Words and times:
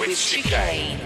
with 0.00 0.16
Chicane. 0.16 0.98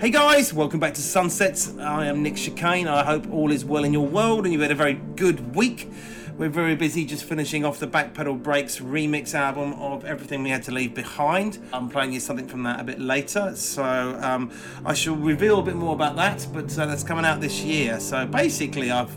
Hey 0.00 0.10
guys, 0.10 0.52
welcome 0.52 0.80
back 0.80 0.94
to 0.94 1.00
Sunsets. 1.00 1.78
I 1.78 2.06
am 2.06 2.24
Nick 2.24 2.34
Chicane. 2.34 2.88
I 2.88 3.04
hope 3.04 3.30
all 3.30 3.52
is 3.52 3.64
well 3.64 3.84
in 3.84 3.92
your 3.92 4.04
world 4.04 4.44
and 4.44 4.52
you've 4.52 4.62
had 4.62 4.72
a 4.72 4.74
very 4.74 4.94
good 4.94 5.54
week. 5.54 5.88
We're 6.36 6.48
very 6.48 6.74
busy 6.74 7.04
just 7.04 7.22
finishing 7.22 7.64
off 7.64 7.78
the 7.78 7.86
Backpedal 7.86 8.42
Breaks 8.42 8.80
remix 8.80 9.32
album 9.32 9.74
of 9.74 10.04
Everything 10.04 10.42
We 10.42 10.50
Had 10.50 10.64
to 10.64 10.72
Leave 10.72 10.92
Behind. 10.92 11.56
I'm 11.72 11.88
playing 11.88 12.12
you 12.14 12.18
something 12.18 12.48
from 12.48 12.64
that 12.64 12.80
a 12.80 12.84
bit 12.84 12.98
later, 12.98 13.54
so 13.54 13.84
um, 14.20 14.50
I 14.84 14.92
shall 14.92 15.14
reveal 15.14 15.60
a 15.60 15.62
bit 15.62 15.76
more 15.76 15.94
about 15.94 16.16
that, 16.16 16.48
but 16.52 16.76
uh, 16.76 16.86
that's 16.86 17.04
coming 17.04 17.24
out 17.24 17.40
this 17.40 17.60
year. 17.60 18.00
So 18.00 18.26
basically, 18.26 18.90
I've 18.90 19.16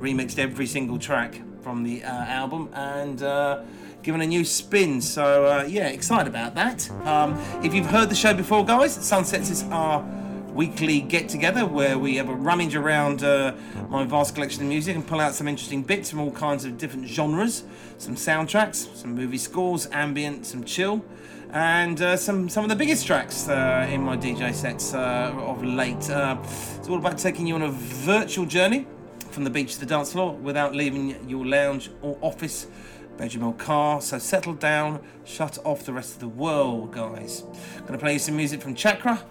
remixed 0.00 0.38
every 0.38 0.66
single 0.66 0.98
track 0.98 1.40
from 1.62 1.82
the 1.82 2.04
uh, 2.04 2.08
album 2.08 2.68
and 2.74 3.22
uh, 3.22 3.62
given 4.06 4.20
a 4.20 4.26
new 4.26 4.44
spin. 4.44 5.00
So 5.00 5.46
uh, 5.46 5.64
yeah, 5.68 5.88
excited 5.88 6.28
about 6.28 6.54
that. 6.54 6.88
Um, 7.04 7.36
if 7.64 7.74
you've 7.74 7.86
heard 7.86 8.08
the 8.08 8.14
show 8.14 8.32
before, 8.32 8.64
guys, 8.64 8.94
Sunsets 8.94 9.50
is 9.50 9.64
our 9.64 10.00
weekly 10.54 11.00
get 11.00 11.28
together 11.28 11.66
where 11.66 11.98
we 11.98 12.14
have 12.14 12.28
a 12.28 12.34
rummage 12.34 12.76
around 12.76 13.24
uh, 13.24 13.52
my 13.88 14.04
vast 14.04 14.36
collection 14.36 14.62
of 14.62 14.68
music 14.68 14.94
and 14.94 15.04
pull 15.04 15.20
out 15.20 15.34
some 15.34 15.48
interesting 15.48 15.82
bits 15.82 16.08
from 16.08 16.20
all 16.20 16.30
kinds 16.30 16.64
of 16.64 16.78
different 16.78 17.08
genres, 17.08 17.64
some 17.98 18.14
soundtracks, 18.14 18.94
some 18.96 19.12
movie 19.12 19.38
scores, 19.38 19.88
ambient, 19.90 20.46
some 20.46 20.62
chill. 20.62 21.04
And 21.50 22.00
uh, 22.00 22.16
some 22.16 22.48
some 22.48 22.62
of 22.64 22.70
the 22.70 22.76
biggest 22.76 23.06
tracks 23.06 23.48
uh, 23.48 23.88
in 23.90 24.02
my 24.02 24.16
DJ 24.16 24.54
sets 24.54 24.94
uh, 24.94 25.32
of 25.36 25.64
late. 25.64 26.08
Uh, 26.08 26.36
it's 26.42 26.88
all 26.88 26.98
about 26.98 27.18
taking 27.18 27.46
you 27.48 27.56
on 27.56 27.62
a 27.62 27.70
virtual 27.70 28.46
journey 28.46 28.86
from 29.30 29.44
the 29.44 29.50
beach 29.50 29.74
to 29.74 29.80
the 29.80 29.86
dance 29.86 30.12
floor 30.12 30.32
without 30.32 30.74
leaving 30.74 31.28
your 31.28 31.44
lounge 31.44 31.90
or 32.00 32.16
office, 32.22 32.68
bedroom 33.16 33.44
or 33.44 33.54
car. 33.54 34.00
So 34.00 34.18
settle 34.18 34.54
down, 34.54 35.00
shut 35.24 35.58
off 35.64 35.84
the 35.84 35.92
rest 35.92 36.14
of 36.14 36.20
the 36.20 36.28
world, 36.28 36.92
guys. 36.92 37.44
Gonna 37.86 37.98
play 37.98 38.14
you 38.14 38.18
some 38.18 38.36
music 38.36 38.60
from 38.60 38.74
Chakra, 38.74 39.22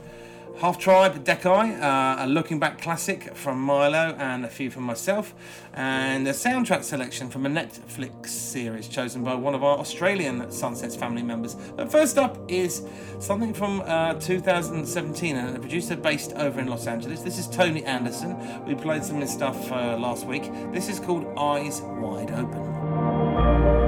Halftribe, 0.59 1.25
Dekai, 1.25 1.81
uh, 1.81 2.24
a 2.24 2.28
looking 2.28 2.59
back 2.59 2.81
classic 2.81 3.35
from 3.35 3.66
Mylo, 3.68 4.18
and 4.18 4.45
a 4.45 4.47
few 4.47 4.72
from 4.72 4.84
myself, 4.84 5.35
and 5.74 6.25
a 6.29 6.31
soundtrack 6.31 6.84
selection 6.84 7.29
from 7.29 7.45
a 7.45 7.50
Netflix 7.50 8.28
series 8.28 8.88
chosen 8.88 9.22
by 9.22 9.35
one 9.35 9.53
of 9.53 9.66
our 9.66 9.78
Australian 9.78 10.50
Sunsets 10.50 10.95
family 10.95 11.24
members. 11.24 11.56
But 11.56 11.91
first 11.91 12.18
up 12.18 12.40
is 12.50 12.84
something 13.19 13.53
from 13.53 13.81
uh, 13.81 14.13
2017, 14.13 15.35
and 15.35 15.57
a 15.57 15.59
producer 15.59 15.97
based 15.97 16.31
over 16.34 16.62
in 16.62 16.68
Los 16.68 16.88
Angeles. 16.88 17.22
This 17.22 17.38
is 17.38 17.47
Tony 17.50 17.84
Anderson. 17.84 18.38
We 18.66 18.75
played 18.75 19.03
some 19.03 19.18
of 19.18 19.24
his 19.24 19.34
stuff 19.34 19.72
uh, 19.74 19.97
last 19.97 20.25
week. 20.25 20.50
This 20.72 20.88
is 20.88 21.01
called 21.01 21.25
Eyes 21.38 21.81
Wide 21.81 22.31
Open. 22.31 22.75
Eyes 23.45 23.84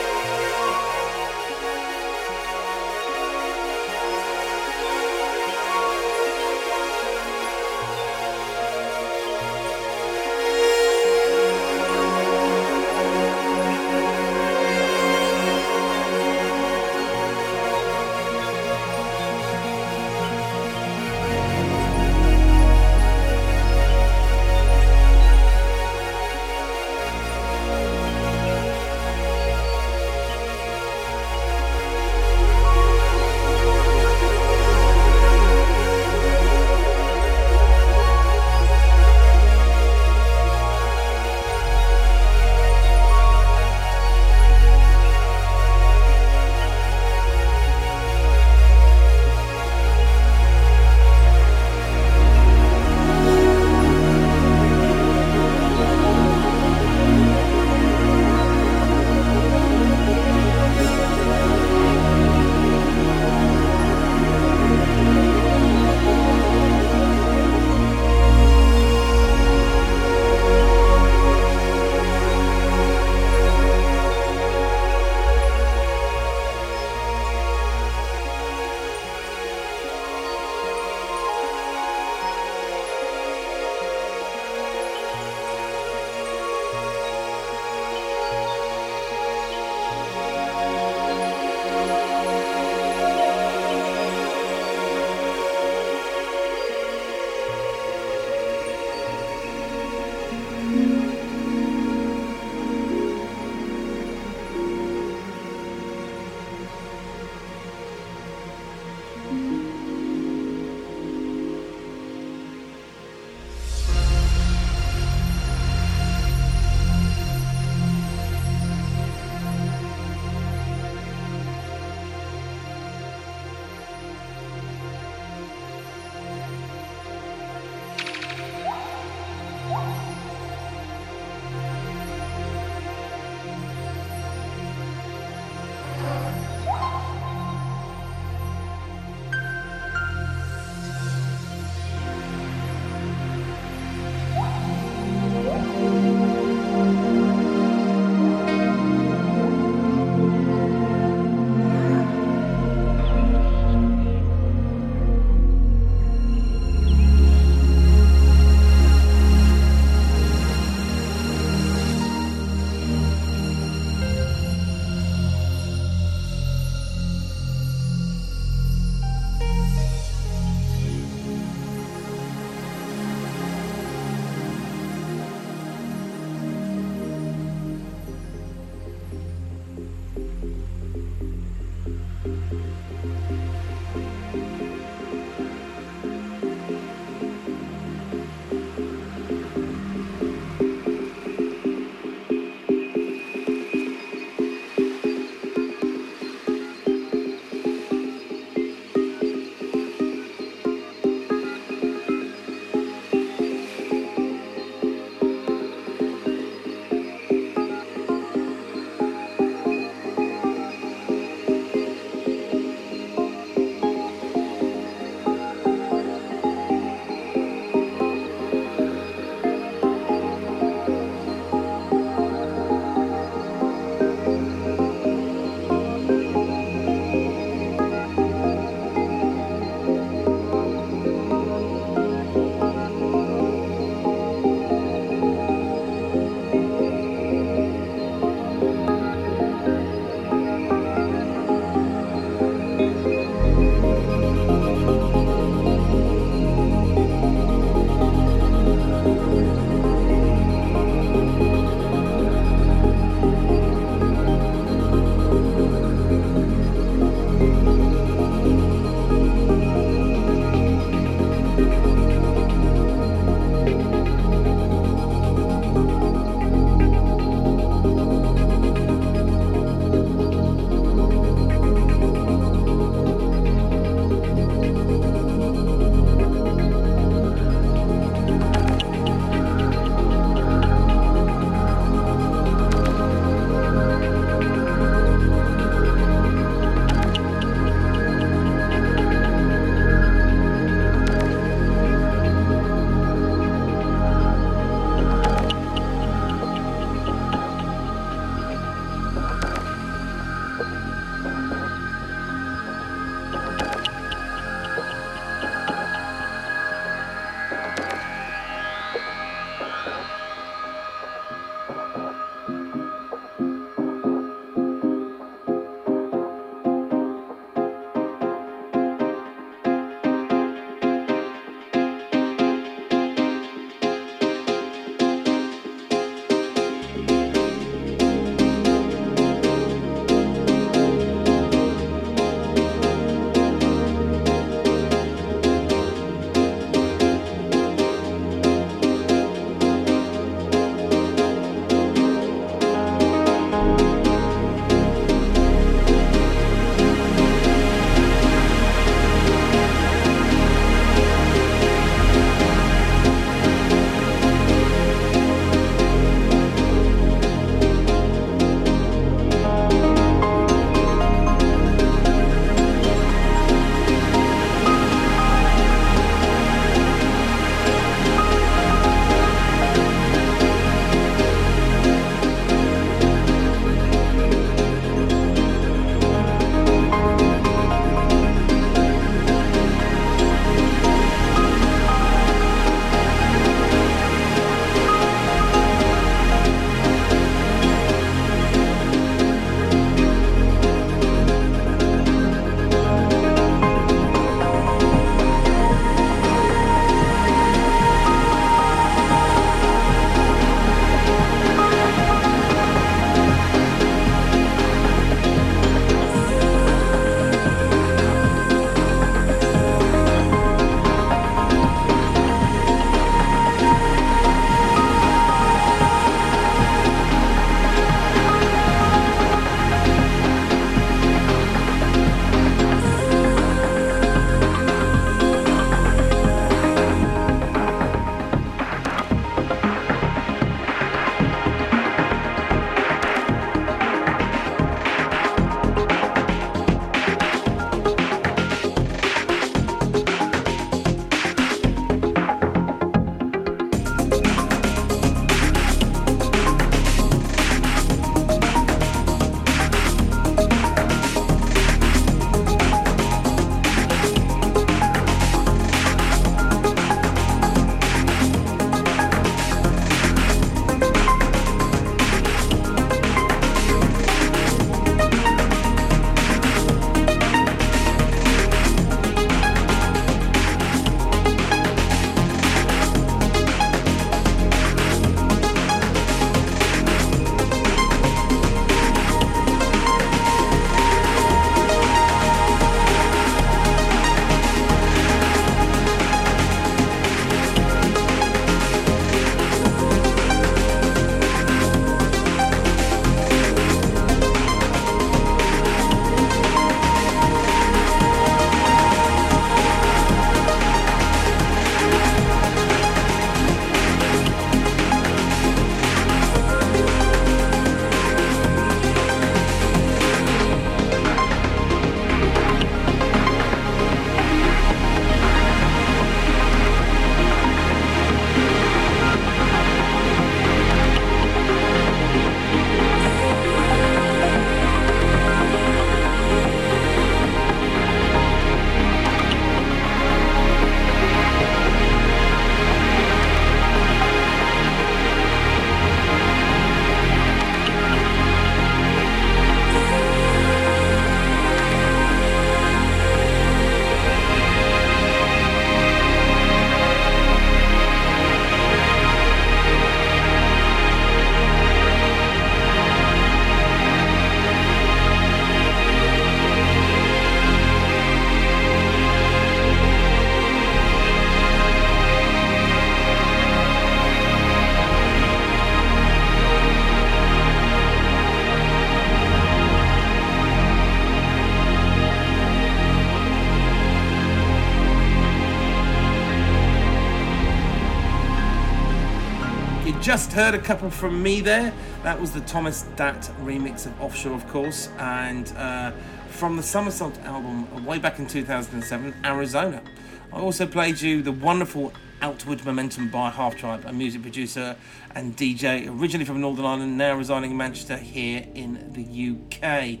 just 580.04 580.34
heard 580.34 580.54
a 580.54 580.58
couple 580.58 580.90
from 580.90 581.22
me 581.22 581.40
there. 581.40 581.72
That 582.02 582.20
was 582.20 582.30
the 582.30 582.42
Thomas 582.42 582.82
Datt 582.94 583.22
remix 583.40 583.86
of 583.86 583.98
Offshore, 584.02 584.34
of 584.34 584.46
course, 584.48 584.90
and 584.98 585.50
uh, 585.56 585.92
from 586.28 586.58
the 586.58 586.62
Somersault 586.62 587.18
album 587.20 587.86
way 587.86 587.98
back 587.98 588.18
in 588.18 588.26
2007, 588.26 589.14
Arizona. 589.24 589.82
I 590.30 590.40
also 590.40 590.66
played 590.66 591.00
you 591.00 591.22
the 591.22 591.32
wonderful 591.32 591.90
Outward 592.20 592.66
Momentum 592.66 593.08
by 593.08 593.30
Halftribe, 593.30 593.86
a 593.86 593.94
music 593.94 594.20
producer 594.20 594.76
and 595.14 595.34
DJ 595.38 595.88
originally 595.88 596.26
from 596.26 596.38
Northern 596.38 596.66
Ireland, 596.66 596.98
now 596.98 597.14
residing 597.16 597.52
in 597.52 597.56
Manchester 597.56 597.96
here 597.96 598.46
in 598.54 598.92
the 598.92 599.58
UK. 599.62 600.00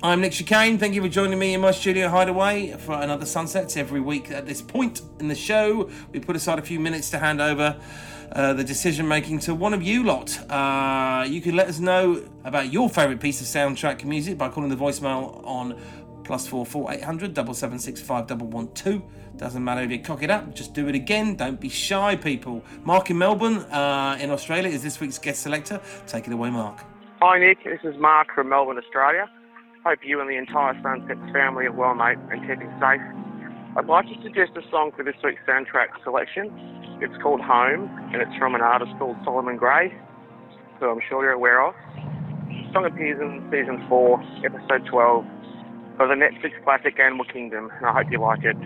I'm 0.00 0.20
Nick 0.20 0.30
Chicane. 0.30 0.78
Thank 0.78 0.94
you 0.94 1.02
for 1.02 1.08
joining 1.08 1.40
me 1.40 1.54
in 1.54 1.60
my 1.60 1.72
studio 1.72 2.08
hideaway 2.08 2.76
for 2.78 2.92
another 2.92 3.26
Sunsets 3.26 3.76
every 3.76 4.00
week. 4.00 4.30
At 4.30 4.46
this 4.46 4.62
point 4.62 5.02
in 5.18 5.26
the 5.26 5.34
show, 5.34 5.90
we 6.12 6.20
put 6.20 6.36
aside 6.36 6.60
a 6.60 6.62
few 6.62 6.78
minutes 6.78 7.10
to 7.10 7.18
hand 7.18 7.40
over 7.40 7.80
uh, 8.32 8.52
the 8.52 8.64
decision 8.64 9.06
making 9.06 9.38
to 9.40 9.54
one 9.54 9.74
of 9.74 9.82
you 9.82 10.04
lot. 10.04 10.38
Uh, 10.50 11.24
you 11.28 11.40
can 11.40 11.56
let 11.56 11.68
us 11.68 11.80
know 11.80 12.24
about 12.44 12.72
your 12.72 12.88
favourite 12.88 13.20
piece 13.20 13.40
of 13.40 13.46
soundtrack 13.46 14.04
music 14.04 14.38
by 14.38 14.48
calling 14.48 14.70
the 14.70 14.76
voicemail 14.76 15.44
on 15.46 15.78
plus 16.24 16.46
four 16.46 16.64
four 16.64 16.92
eight 16.92 17.02
hundred 17.02 17.34
double 17.34 17.54
seven 17.54 17.78
six 17.78 18.00
five 18.00 18.26
double 18.26 18.46
one 18.46 18.72
two. 18.72 19.02
Doesn't 19.36 19.64
matter 19.64 19.80
if 19.82 19.90
you 19.90 19.98
cock 20.00 20.22
it 20.22 20.30
up, 20.30 20.54
just 20.54 20.74
do 20.74 20.86
it 20.88 20.94
again. 20.94 21.34
Don't 21.34 21.58
be 21.58 21.70
shy, 21.70 22.14
people. 22.14 22.62
Mark 22.84 23.08
in 23.10 23.16
Melbourne, 23.16 23.58
uh, 23.72 24.18
in 24.20 24.30
Australia, 24.30 24.68
is 24.68 24.82
this 24.82 25.00
week's 25.00 25.18
guest 25.18 25.40
selector. 25.40 25.80
Take 26.06 26.26
it 26.26 26.32
away, 26.32 26.50
Mark. 26.50 26.84
Hi, 27.22 27.38
Nick. 27.38 27.64
This 27.64 27.80
is 27.84 27.98
Mark 27.98 28.28
from 28.34 28.50
Melbourne, 28.50 28.76
Australia. 28.76 29.30
Hope 29.84 30.00
you 30.04 30.20
and 30.20 30.28
the 30.28 30.36
entire 30.36 30.78
Sunsets 30.82 31.32
family 31.32 31.64
are 31.64 31.72
well, 31.72 31.94
mate, 31.94 32.18
and 32.30 32.40
keeping 32.42 32.70
safe. 32.78 33.00
I'd 33.76 33.86
like 33.86 34.06
to 34.06 34.14
suggest 34.22 34.50
a 34.56 34.68
song 34.68 34.90
for 34.96 35.04
this 35.04 35.14
week's 35.22 35.42
soundtrack 35.46 35.94
selection. 36.02 36.50
It's 37.00 37.14
called 37.22 37.40
Home, 37.40 37.88
and 38.12 38.20
it's 38.20 38.36
from 38.36 38.56
an 38.56 38.60
artist 38.60 38.90
called 38.98 39.16
Solomon 39.24 39.56
Grey, 39.56 39.94
who 40.80 40.90
I'm 40.90 41.00
sure 41.08 41.22
you're 41.22 41.32
aware 41.32 41.64
of. 41.64 41.74
The 42.48 42.72
song 42.72 42.84
appears 42.84 43.20
in 43.20 43.46
season 43.50 43.86
4, 43.88 44.22
episode 44.44 44.86
12 44.90 45.24
of 46.00 46.08
the 46.08 46.18
Netflix 46.18 46.62
classic 46.64 46.98
Animal 46.98 47.26
Kingdom, 47.26 47.70
and 47.76 47.86
I 47.86 47.92
hope 47.92 48.10
you 48.10 48.20
like 48.20 48.42
it. 48.42 48.56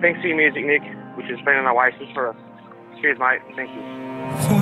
Thanks 0.00 0.20
for 0.20 0.26
your 0.26 0.36
music, 0.36 0.66
Nick, 0.66 0.82
which 1.16 1.26
has 1.30 1.38
been 1.44 1.54
an 1.54 1.66
oasis 1.66 2.08
for 2.12 2.30
us. 2.30 2.36
Cheers, 3.00 3.18
mate. 3.20 3.38
Thank 3.54 3.70
you. 3.70 4.57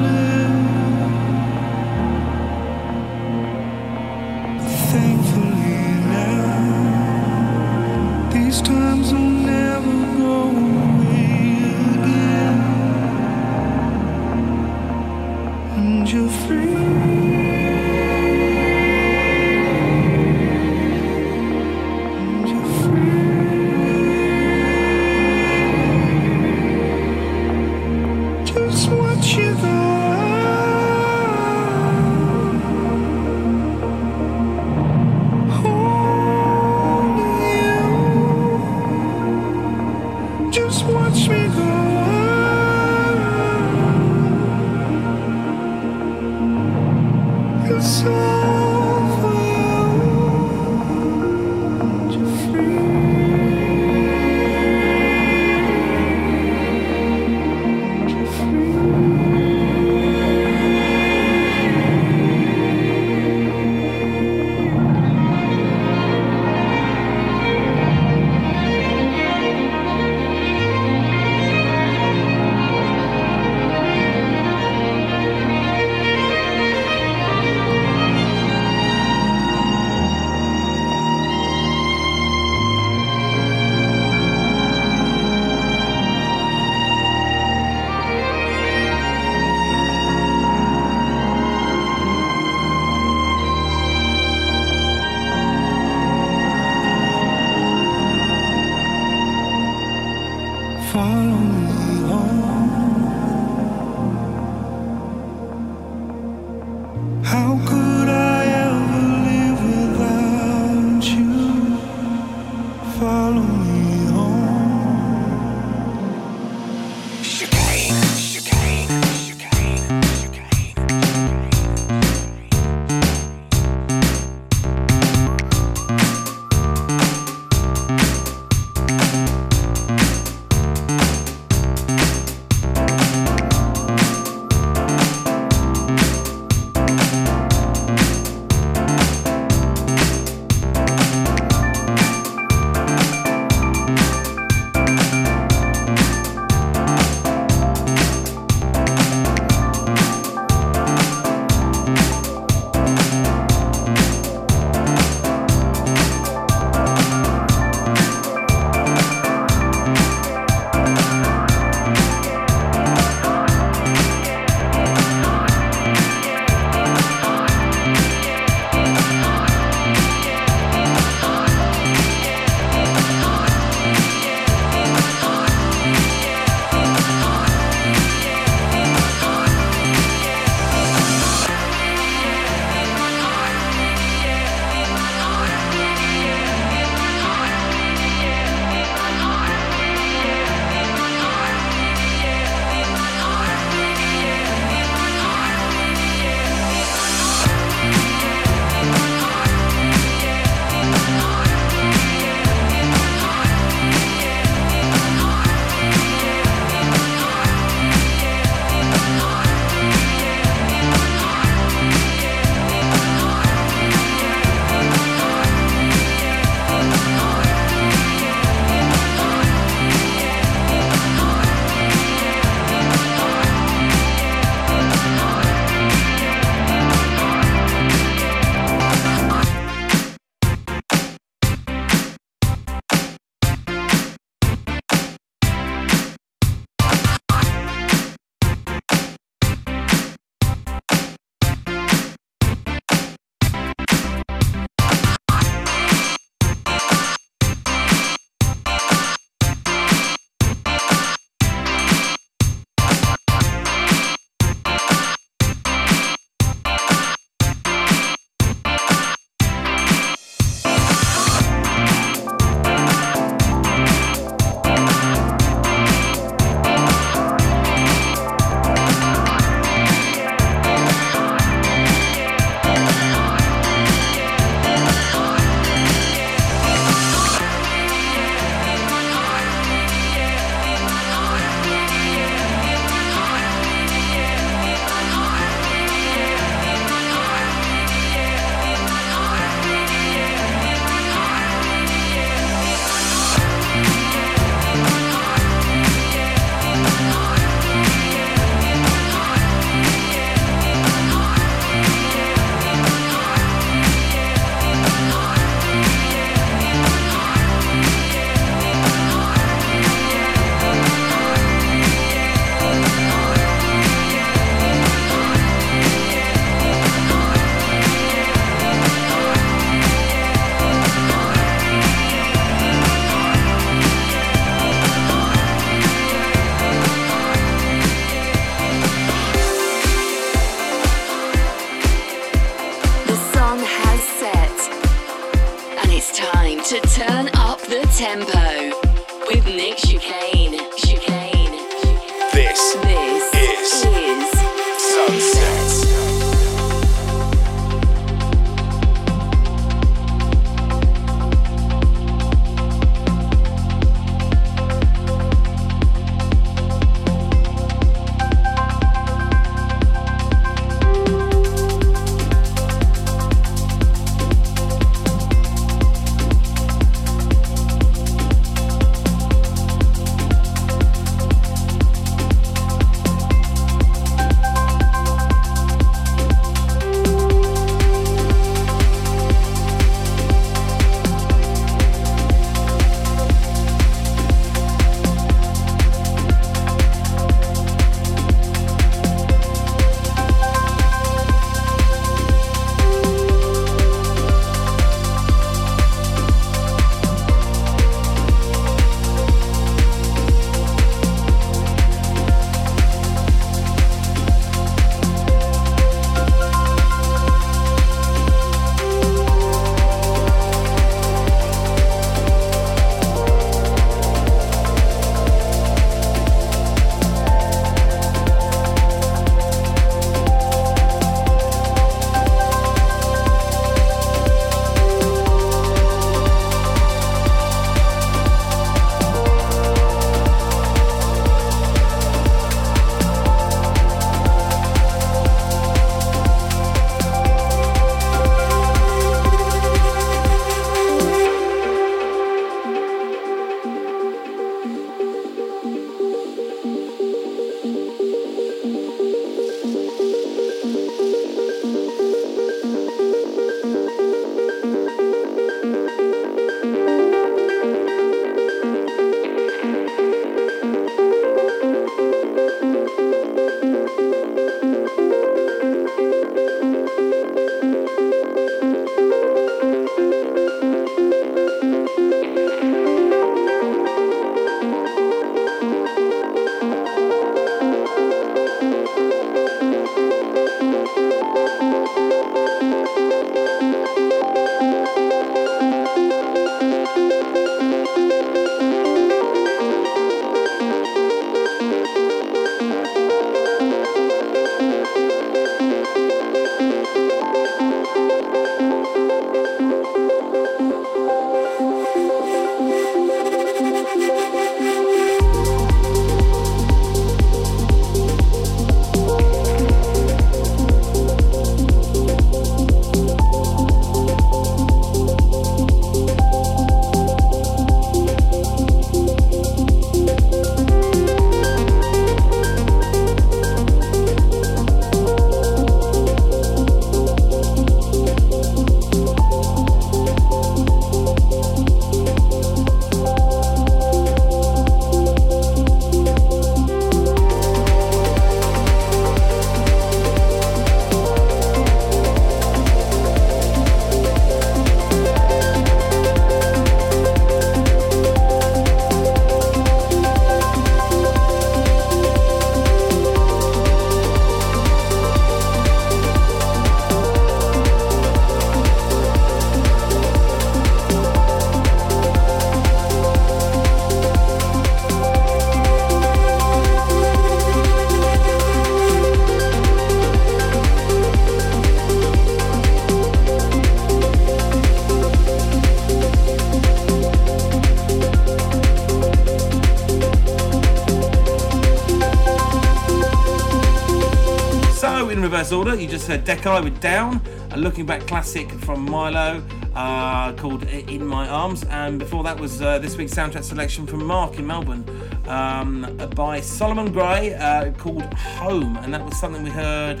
You 586.14 586.20
just 586.20 586.44
with 586.62 586.80
Down, 586.80 587.20
a 587.50 587.56
looking 587.56 587.86
back 587.86 588.06
classic 588.06 588.48
from 588.48 588.88
Mylo 588.88 589.42
uh, 589.74 590.32
called 590.34 590.62
In 590.62 591.04
My 591.04 591.28
Arms, 591.28 591.64
and 591.64 591.98
before 591.98 592.22
that 592.22 592.38
was 592.38 592.62
uh, 592.62 592.78
this 592.78 592.96
week's 592.96 593.12
soundtrack 593.12 593.42
selection 593.42 593.84
from 593.84 594.04
Mark 594.04 594.38
in 594.38 594.46
Melbourne 594.46 594.84
um, 595.26 596.00
by 596.14 596.40
Solomon 596.40 596.92
Grey 596.92 597.34
uh, 597.34 597.72
called 597.72 598.04
Home, 598.14 598.76
and 598.76 598.94
that 598.94 599.04
was 599.04 599.18
something 599.18 599.42
we 599.42 599.50
heard 599.50 600.00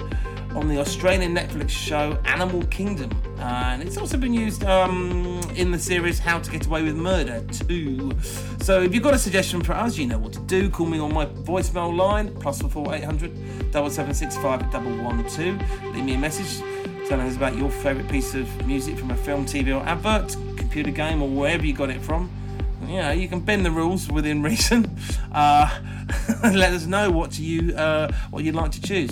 on 0.54 0.68
the 0.68 0.78
Australian 0.78 1.34
Netflix 1.34 1.70
show 1.70 2.16
Animal 2.26 2.62
Kingdom. 2.66 3.10
and 3.38 3.82
it's 3.82 3.96
also 3.96 4.16
been 4.16 4.32
used 4.32 4.62
um, 4.62 5.40
in 5.56 5.72
the 5.72 5.78
series 5.80 6.20
How 6.20 6.38
to 6.38 6.48
Get 6.48 6.66
Away 6.66 6.84
with 6.84 6.94
Murder 6.94 7.44
too. 7.52 8.12
So 8.64 8.80
if 8.80 8.94
you've 8.94 9.02
got 9.02 9.12
a 9.12 9.18
suggestion 9.18 9.62
for 9.62 9.74
us, 9.74 9.98
you 9.98 10.06
know 10.06 10.16
what 10.16 10.32
to 10.32 10.40
do. 10.40 10.70
Call 10.70 10.86
me 10.86 10.98
on 10.98 11.12
my 11.12 11.26
voicemail 11.26 11.94
line, 11.94 12.34
plus 12.36 12.62
four 12.62 12.94
eight 12.94 13.04
hundred 13.04 13.30
double 13.70 13.90
seven 13.90 14.14
six 14.14 14.38
five 14.38 14.72
double 14.72 14.90
one 15.04 15.22
two. 15.28 15.58
Leave 15.92 16.02
me 16.02 16.14
a 16.14 16.18
message 16.18 16.62
telling 17.06 17.26
us 17.26 17.36
about 17.36 17.58
your 17.58 17.68
favourite 17.68 18.10
piece 18.10 18.34
of 18.34 18.48
music 18.66 18.96
from 18.96 19.10
a 19.10 19.16
film, 19.16 19.44
TV, 19.44 19.78
or 19.78 19.86
advert, 19.86 20.34
computer 20.56 20.90
game, 20.90 21.20
or 21.20 21.28
wherever 21.28 21.66
you 21.66 21.74
got 21.74 21.90
it 21.90 22.00
from. 22.00 22.30
You 22.86 23.02
know, 23.02 23.10
you 23.10 23.28
can 23.28 23.40
bend 23.40 23.66
the 23.66 23.70
rules 23.70 24.10
within 24.10 24.42
reason. 24.50 24.98
Uh, 25.30 25.68
let 26.44 26.72
us 26.72 26.86
know 26.86 27.10
what 27.10 27.38
you 27.38 27.74
uh, 27.74 28.10
what 28.30 28.44
you'd 28.44 28.54
like 28.54 28.70
to 28.70 28.80
choose. 28.80 29.10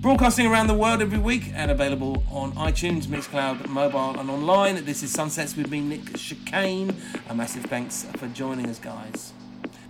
Broadcasting 0.00 0.46
around 0.46 0.68
the 0.68 0.74
world 0.74 1.02
every 1.02 1.18
week 1.18 1.52
and 1.52 1.70
available 1.70 2.24
on 2.30 2.52
iTunes, 2.52 3.04
Mixcloud, 3.04 3.68
mobile, 3.68 4.18
and 4.18 4.30
online. 4.30 4.82
This 4.86 5.02
is 5.02 5.12
Sunsets 5.12 5.54
with 5.54 5.70
me, 5.70 5.80
Nick 5.80 6.16
Chicane. 6.16 6.96
A 7.28 7.34
massive 7.34 7.64
thanks 7.64 8.06
for 8.16 8.26
joining 8.28 8.70
us, 8.70 8.78
guys. 8.78 9.34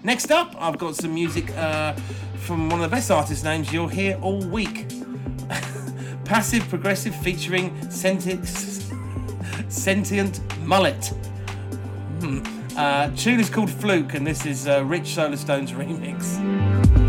Next 0.03 0.33
up, 0.33 0.57
I've 0.59 0.79
got 0.79 0.96
some 0.96 1.14
music 1.14 1.57
uh, 1.57 1.92
from 2.40 2.68
one 2.70 2.83
of 2.83 2.90
the 2.90 2.96
best 2.96 3.12
artist 3.12 3.44
names 3.44 3.73
you'll 3.73 3.87
hear 3.87 4.18
all 4.20 4.44
week. 4.46 4.88
Passive 6.25 6.68
Progressive 6.68 7.14
featuring 7.14 7.88
Sentient, 7.88 8.44
Sentient 9.68 10.40
Mullet. 10.66 11.07
Hmm. 12.18 12.40
Uh, 12.77 13.11
tune 13.14 13.38
is 13.38 13.49
called 13.49 13.70
Fluke, 13.70 14.14
and 14.14 14.27
this 14.27 14.44
is 14.44 14.66
uh, 14.66 14.85
Rich 14.85 15.14
Solarstone's 15.14 15.70
remix. 15.70 16.99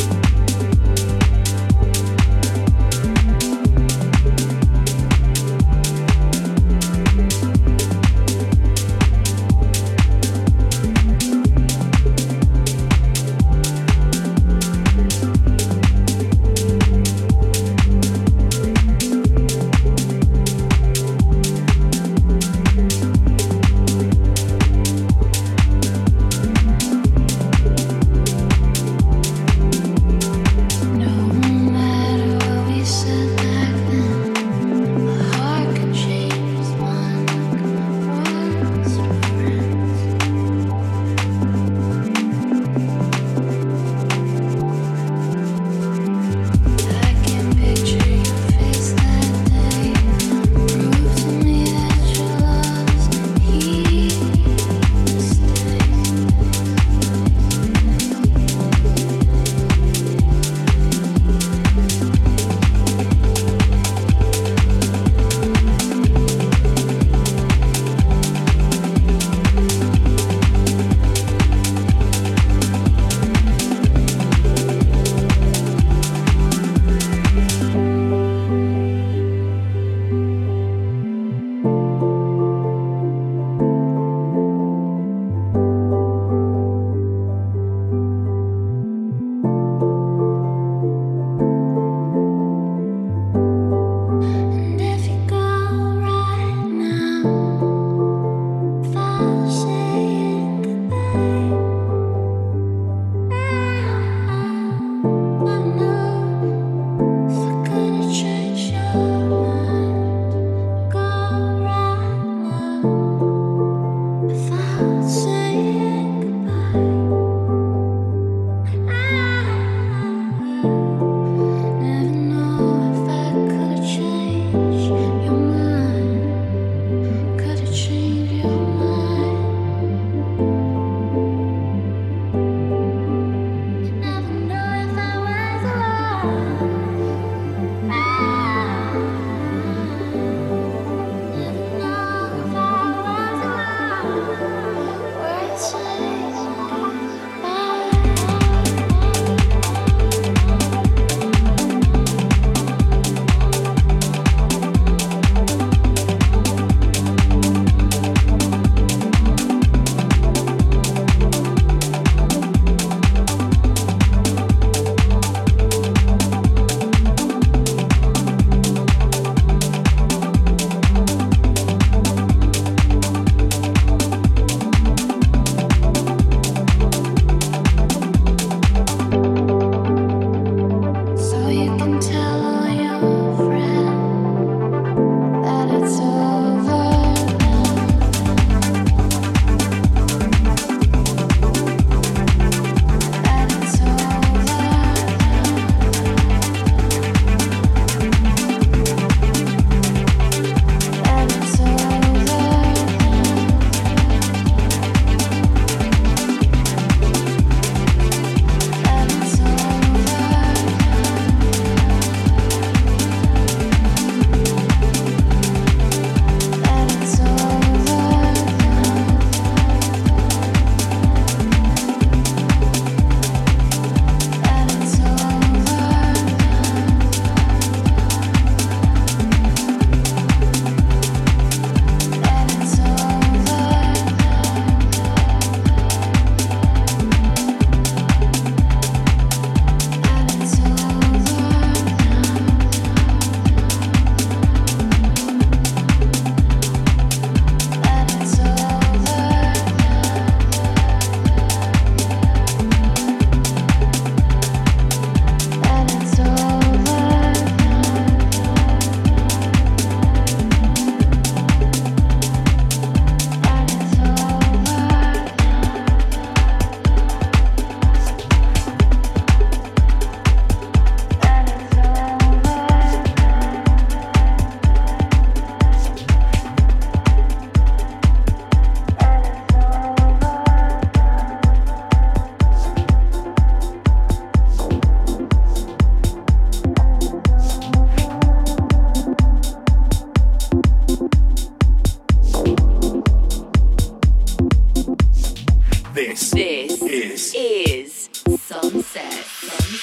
This, 295.94 296.32
this 296.32 296.82
is, 296.84 297.36
is 297.36 298.10
Sunset. 298.40 299.12
sunset, 299.12 299.26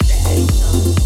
sunset. 0.01 0.98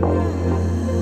try. 0.00 0.93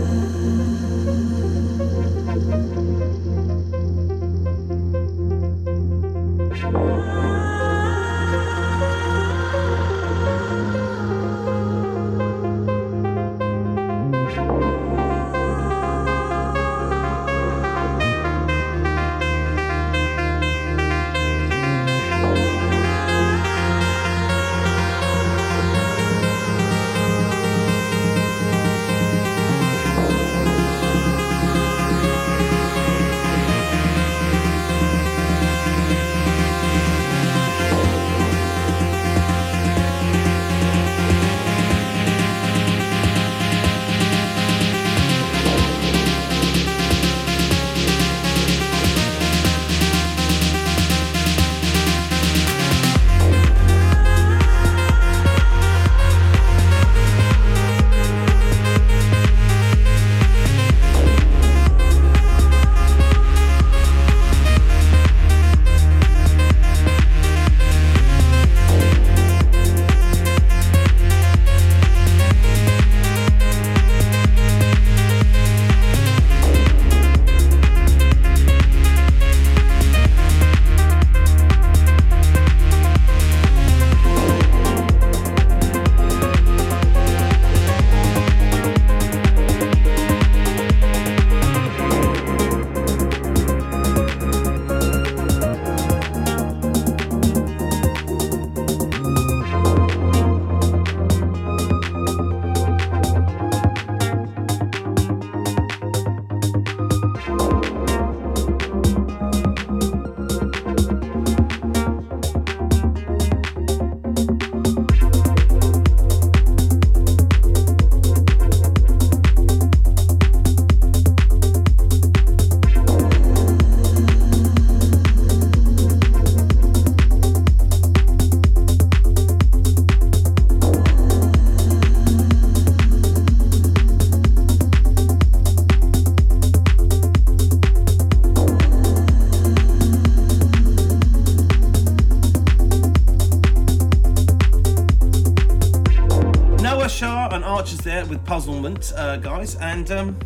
Uh, 148.65 149.17
guys. 149.17 149.57
And 149.57 149.91
um, 149.91 150.19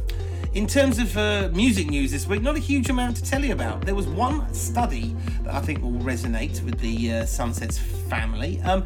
in 0.53 0.67
terms 0.67 0.99
of 0.99 1.17
uh, 1.17 1.49
music 1.53 1.89
news 1.89 2.11
this 2.13 2.27
week, 2.27 2.43
not 2.43 2.57
a 2.57 2.61
huge 2.61 2.91
amount 2.91 3.17
to 3.17 3.25
tell 3.25 3.45
you 3.45 3.53
about. 3.53 3.83
There 3.83 3.95
was 3.95 4.07
one 4.07 4.53
study 4.53 5.17
that 5.43 5.55
I 5.55 5.61
think 5.61 5.83
will 5.83 5.93
resonate 5.93 6.63
with 6.63 6.79
the 6.81 7.13
uh, 7.13 7.25
Sunsets 7.27 7.79
family. 7.79 8.61
Um, 8.63 8.85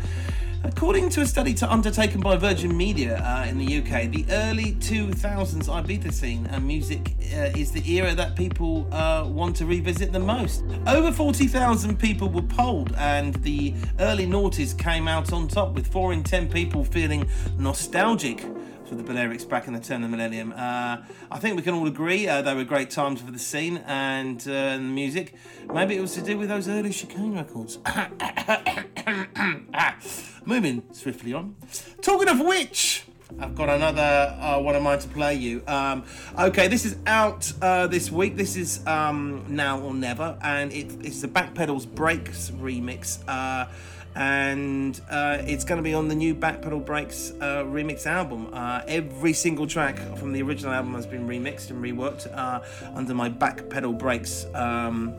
According 0.63 1.09
to 1.11 1.23
a 1.23 1.27
study 1.27 1.55
to 1.55 1.73
undertaken 1.73 2.21
by 2.21 2.37
Virgin 2.37 2.77
Media 2.77 3.17
uh, 3.25 3.47
in 3.49 3.57
the 3.57 3.79
UK, 3.79 4.11
the 4.11 4.27
early 4.31 4.73
2000s 4.75 5.69
Ibiza 5.69 6.13
scene 6.13 6.47
and 6.49 6.67
music 6.67 7.15
uh, 7.33 7.51
is 7.57 7.73
the 7.73 7.83
era 7.91 8.15
that 8.15 8.37
people 8.37 8.87
uh, 8.93 9.25
want 9.27 9.57
to 9.57 9.65
revisit 9.65 10.13
the 10.13 10.19
most. 10.21 10.63
Over 10.87 11.13
40,000 11.13 11.99
people 11.99 12.29
were 12.29 12.43
polled, 12.43 12.95
and 12.99 13.35
the 13.37 13.75
early 14.01 14.27
noughties 14.27 14.77
came 14.77 15.09
out 15.09 15.33
on 15.33 15.49
top, 15.49 15.73
with 15.73 15.87
4 15.87 16.13
in 16.13 16.23
10 16.23 16.51
people 16.51 16.85
feeling 16.85 17.27
nostalgic 17.59 18.45
for 18.91 18.97
the 18.97 19.05
Balearics 19.05 19.49
back 19.49 19.69
in 19.69 19.73
the 19.73 19.79
turn 19.79 20.03
of 20.03 20.11
the 20.11 20.17
millennium. 20.17 20.53
Uh, 20.53 20.97
I 21.31 21.39
think 21.39 21.55
we 21.55 21.63
can 21.63 21.75
all 21.75 21.87
agree 21.87 22.27
uh, 22.27 22.43
they 22.43 22.55
were 22.55 22.65
great 22.65 22.91
times 22.91 23.21
for 23.21 23.31
the 23.31 23.39
scene 23.39 23.77
and, 23.87 24.41
uh, 24.49 24.77
the 24.77 24.81
music. 24.81 25.35
Maybe 25.73 25.97
it 25.97 26.01
was 26.01 26.13
to 26.15 26.23
do 26.23 26.37
with 26.37 26.49
those 26.49 26.69
early 26.69 26.91
chicane 26.91 27.37
records. 27.37 27.79
Moving 30.45 30.83
swiftly 30.91 31.33
on. 31.33 31.55
Talking 32.03 32.29
of 32.29 32.41
which. 32.41 33.05
I've 33.39 33.55
got 33.55 33.69
another 33.69 34.37
uh, 34.41 34.59
one 34.59 34.75
of 34.75 34.83
mine 34.83 34.99
to 34.99 35.09
play 35.09 35.37
you. 35.37 35.63
Um, 35.69 36.03
okay, 36.37 36.67
this 36.67 36.85
is 36.85 36.97
out 37.07 37.53
uh, 37.63 37.87
this 37.87 38.11
week. 38.11 38.37
This 38.37 38.57
is 38.57 38.85
um, 38.89 39.45
Now 39.49 39.79
or 39.79 39.95
Never, 39.95 40.37
and 40.43 40.73
it, 40.73 40.97
it's 41.01 41.21
the 41.21 41.29
Backpedals 41.29 41.87
Brakes 41.87 42.51
remix. 42.51 43.23
Uh, 43.29 43.67
and 44.15 45.01
uh, 45.11 45.39
it's 45.41 45.65
going 45.65 45.77
to 45.77 45.83
be 45.83 45.95
on 45.95 46.09
the 46.09 46.15
new 46.15 46.35
Backpedal 46.35 46.85
Brakes 46.85 47.33
uh, 47.41 47.65
remix 47.65 48.07
album. 48.07 48.49
Uh, 48.53 48.83
every 48.87 49.33
single 49.33 49.67
track 49.67 49.99
from 50.17 50.33
the 50.33 50.43
original 50.43 50.73
album 50.73 50.95
has 50.95 51.07
been 51.07 51.29
remixed 51.29 51.71
and 51.71 51.83
reworked 51.83 52.27
uh, 52.37 52.61
under 52.95 53.15
my 53.15 53.31
Backpedal 53.31 53.99
Brakes 53.99 54.47
um, 54.55 55.15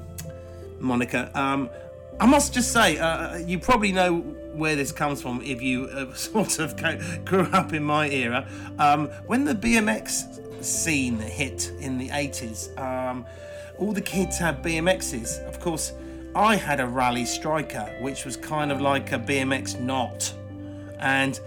moniker. 0.79 1.31
Um, 1.33 1.69
I 2.19 2.25
must 2.25 2.53
just 2.53 2.71
say, 2.71 2.97
uh, 2.97 3.37
you 3.37 3.59
probably 3.59 3.91
know 3.91 4.19
where 4.53 4.75
this 4.75 4.91
comes 4.91 5.21
from 5.21 5.41
if 5.41 5.61
you 5.61 6.11
sort 6.15 6.59
of 6.59 6.75
grew 7.25 7.47
up 7.53 7.73
in 7.73 7.83
my 7.83 8.09
era. 8.09 8.47
Um, 8.77 9.07
when 9.25 9.45
the 9.45 9.55
BMX 9.55 10.63
scene 10.63 11.17
hit 11.17 11.71
in 11.79 11.97
the 11.97 12.09
80s, 12.09 12.77
um, 12.77 13.25
all 13.77 13.93
the 13.93 14.01
kids 14.01 14.37
had 14.37 14.61
BMXs. 14.61 15.47
Of 15.47 15.59
course, 15.59 15.93
I 16.35 16.55
had 16.55 16.79
a 16.79 16.87
Raleigh 16.87 17.25
Striker, 17.25 17.93
which 17.99 18.23
was 18.23 18.37
kind 18.37 18.71
of 18.71 18.79
like 18.79 19.11
a 19.11 19.19
BMX 19.19 19.79
knot. 19.79 20.33
And 20.99 21.39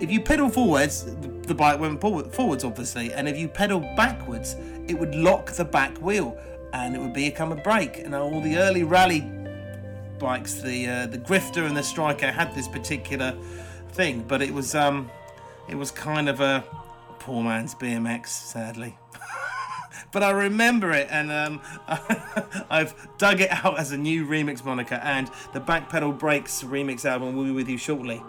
if 0.00 0.10
you 0.10 0.20
pedal 0.20 0.48
forwards, 0.48 1.04
the 1.04 1.54
bike 1.54 1.78
went 1.78 2.00
forwards, 2.00 2.64
obviously. 2.64 3.12
And 3.12 3.28
if 3.28 3.38
you 3.38 3.46
pedal 3.46 3.80
backwards, 3.96 4.56
it 4.88 4.98
would 4.98 5.14
lock 5.14 5.52
the 5.52 5.64
back 5.64 5.96
wheel 5.98 6.36
and 6.72 6.96
it 6.96 6.98
would 6.98 7.12
become 7.12 7.52
a 7.52 7.56
brake. 7.56 7.98
And 7.98 8.14
all 8.14 8.40
the 8.40 8.56
early 8.56 8.82
rally 8.82 9.20
bikes, 10.18 10.54
the 10.54 10.88
uh, 10.88 11.06
the 11.06 11.18
Grifter 11.18 11.66
and 11.66 11.76
the 11.76 11.82
Striker 11.82 12.32
had 12.32 12.54
this 12.54 12.66
particular 12.66 13.36
thing, 13.92 14.24
but 14.26 14.42
it 14.42 14.52
was 14.52 14.74
um, 14.74 15.10
it 15.68 15.76
was 15.76 15.92
kind 15.92 16.28
of 16.28 16.40
a 16.40 16.64
poor 17.20 17.42
man's 17.42 17.74
BMX, 17.74 18.26
sadly 18.28 18.96
but 20.12 20.22
I 20.22 20.30
remember 20.30 20.92
it, 20.92 21.08
and 21.10 21.32
um, 21.32 21.60
I've 22.70 22.94
dug 23.18 23.40
it 23.40 23.50
out 23.50 23.78
as 23.78 23.92
a 23.92 23.96
new 23.96 24.26
remix 24.26 24.64
moniker. 24.64 25.00
And 25.02 25.30
the 25.52 25.60
Backpedal 25.60 26.18
Brakes 26.18 26.62
remix 26.62 27.04
album 27.04 27.34
will 27.34 27.44
be 27.44 27.50
with 27.50 27.68
you 27.68 27.78
shortly. 27.78 28.22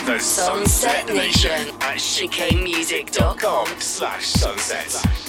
Of 0.00 0.06
the 0.06 0.18
Sunset 0.18 1.06
Nation 1.08 1.68
at 1.80 1.96
chicanemusic.com. 1.96 3.66
slash 3.80 4.26
sunset. 4.26 5.19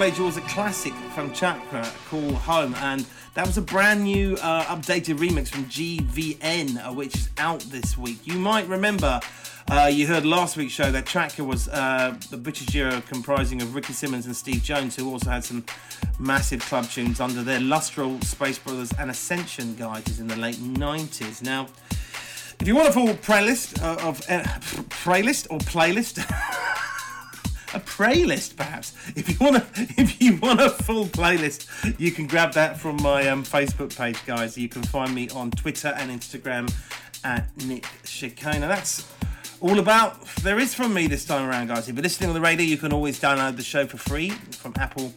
Played 0.00 0.18
was 0.18 0.38
a 0.38 0.40
classic 0.42 0.94
from 1.14 1.30
Chakra 1.30 1.86
called 2.08 2.32
Home, 2.32 2.74
and 2.76 3.04
that 3.34 3.46
was 3.46 3.58
a 3.58 3.60
brand 3.60 4.04
new 4.04 4.34
uh, 4.36 4.64
updated 4.64 5.18
remix 5.18 5.48
from 5.48 5.66
GVN, 5.66 6.82
uh, 6.82 6.90
which 6.90 7.14
is 7.14 7.28
out 7.36 7.60
this 7.64 7.98
week. 7.98 8.26
You 8.26 8.38
might 8.38 8.66
remember. 8.66 9.20
Uh, 9.70 9.90
you 9.92 10.06
heard 10.06 10.24
last 10.24 10.56
week's 10.56 10.72
show 10.72 10.90
that 10.90 11.04
Chakra 11.04 11.44
was 11.44 11.68
uh, 11.68 12.16
the 12.30 12.38
British 12.38 12.68
duo 12.68 13.02
comprising 13.02 13.60
of 13.60 13.74
Ricky 13.74 13.92
Simmons 13.92 14.24
and 14.24 14.34
Steve 14.34 14.62
Jones, 14.62 14.96
who 14.96 15.06
also 15.10 15.28
had 15.28 15.44
some 15.44 15.66
massive 16.18 16.60
club 16.60 16.88
tunes 16.88 17.20
under 17.20 17.42
their 17.42 17.60
Lustral, 17.60 18.24
Space 18.24 18.58
Brothers, 18.58 18.94
and 18.98 19.10
Ascension 19.10 19.76
guides 19.76 20.18
in 20.18 20.28
the 20.28 20.36
late 20.36 20.56
90s. 20.56 21.42
Now, 21.42 21.66
if 22.58 22.66
you 22.66 22.74
want 22.74 22.88
a 22.88 22.92
full 22.92 23.08
playlist 23.08 23.82
uh, 23.82 24.08
of 24.08 24.22
uh, 24.30 24.44
playlist 24.88 25.46
or 25.50 25.58
playlist 25.58 26.24
a 27.74 27.80
playlist, 27.80 28.56
perhaps. 28.56 28.94
If 29.16 29.28
you 29.28 29.36
want 29.40 29.56
a, 29.56 29.66
if 30.00 30.20
you 30.20 30.36
want 30.36 30.60
a 30.60 30.70
full 30.70 31.06
playlist, 31.06 31.66
you 31.98 32.10
can 32.10 32.26
grab 32.26 32.52
that 32.54 32.78
from 32.78 32.96
my 33.02 33.28
um, 33.28 33.44
Facebook 33.44 33.96
page, 33.96 34.24
guys. 34.26 34.56
You 34.58 34.68
can 34.68 34.82
find 34.82 35.14
me 35.14 35.28
on 35.30 35.50
Twitter 35.50 35.88
and 35.88 36.10
Instagram 36.10 36.72
at 37.24 37.48
Nick 37.64 37.86
Chicane. 38.04 38.60
Now 38.60 38.68
that's 38.68 39.06
all 39.60 39.78
about 39.78 40.24
there 40.36 40.58
is 40.58 40.74
from 40.74 40.94
me 40.94 41.06
this 41.06 41.24
time 41.24 41.48
around, 41.48 41.68
guys. 41.68 41.88
If 41.88 41.94
you're 41.94 42.02
listening 42.02 42.30
on 42.30 42.34
the 42.34 42.40
radio, 42.40 42.64
you 42.64 42.76
can 42.76 42.92
always 42.92 43.20
download 43.20 43.56
the 43.56 43.62
show 43.62 43.86
for 43.86 43.98
free 43.98 44.30
from 44.30 44.74
Apple 44.78 45.12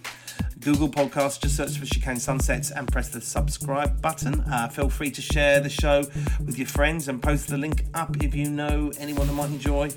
Google 0.64 0.88
Podcast, 0.88 1.42
just 1.42 1.58
search 1.58 1.78
for 1.78 1.86
Chicane 1.86 2.20
Sunsets 2.20 2.72
and 2.72 2.88
press 2.90 3.10
the 3.10 3.20
subscribe 3.20 4.02
button. 4.02 4.40
Uh, 4.42 4.70
feel 4.70 4.90
free 4.90 5.12
to 5.12 5.22
share 5.22 5.60
the 5.60 5.70
show 5.70 6.04
with 6.46 6.58
your 6.58 6.68
friends 6.68 7.10
and 7.10 7.22
post 7.22 7.50
the 7.50 7.58
link 7.58 7.84
up 7.94 8.16
if 8.24 8.34
you 8.34 8.50
know 8.50 8.92
anyone 8.98 9.28
that 9.28 9.34
might 9.34 9.50
enjoy 9.50 9.90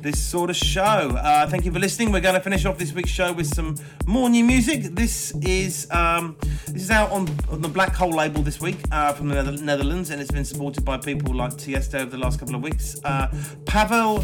this 0.00 0.20
sort 0.22 0.50
of 0.50 0.56
show. 0.56 0.82
Uh, 0.82 1.48
thank 1.48 1.64
you 1.64 1.72
for 1.72 1.80
listening. 1.80 2.12
We're 2.12 2.20
going 2.20 2.36
to 2.36 2.40
finish 2.40 2.64
off 2.64 2.78
this 2.78 2.92
week's 2.92 3.10
show 3.10 3.32
with 3.32 3.48
some 3.48 3.76
more 4.06 4.28
new 4.28 4.44
music. 4.44 4.94
This 4.94 5.32
is 5.42 5.88
um, 5.90 6.36
this 6.68 6.82
is 6.82 6.90
out 6.90 7.10
on, 7.10 7.28
on 7.50 7.60
the 7.60 7.68
Black 7.68 7.94
Hole 7.94 8.12
label 8.12 8.42
this 8.42 8.60
week 8.60 8.78
uh, 8.92 9.12
from 9.12 9.28
the 9.28 9.42
Netherlands, 9.42 10.10
and 10.10 10.20
it's 10.20 10.30
been 10.30 10.44
supported 10.44 10.84
by 10.84 10.96
people 10.96 11.34
like 11.34 11.52
Tiesto 11.52 12.00
over 12.00 12.10
the 12.10 12.18
last 12.18 12.38
couple 12.38 12.54
of 12.54 12.62
weeks. 12.62 13.00
Uh, 13.04 13.34
Pavel, 13.66 14.22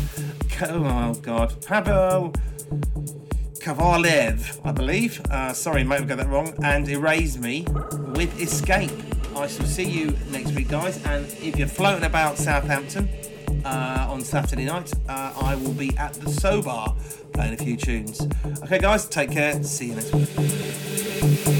oh 0.62 1.14
God, 1.14 1.64
Pavel. 1.66 2.32
Kovalev, 3.60 4.60
I 4.64 4.72
believe. 4.72 5.20
Uh, 5.30 5.52
sorry, 5.52 5.84
might 5.84 6.00
have 6.00 6.08
got 6.08 6.16
that 6.16 6.28
wrong. 6.28 6.54
And 6.64 6.88
Erase 6.88 7.36
Me 7.36 7.64
with 8.14 8.40
Escape. 8.40 8.90
I 9.36 9.46
shall 9.46 9.66
see 9.66 9.88
you 9.88 10.16
next 10.30 10.52
week, 10.52 10.68
guys. 10.68 11.02
And 11.04 11.26
if 11.42 11.56
you're 11.58 11.68
floating 11.68 12.04
about 12.04 12.38
Southampton 12.38 13.08
uh, 13.64 14.06
on 14.10 14.22
Saturday 14.22 14.64
night, 14.64 14.92
uh, 15.08 15.34
I 15.40 15.54
will 15.56 15.74
be 15.74 15.96
at 15.98 16.14
the 16.14 16.30
Sobar 16.30 16.96
playing 17.32 17.54
a 17.54 17.58
few 17.58 17.76
tunes. 17.76 18.26
Okay, 18.64 18.78
guys, 18.78 19.06
take 19.06 19.30
care. 19.30 19.62
See 19.62 19.88
you 19.88 19.94
next 19.94 20.14
week. 20.14 21.59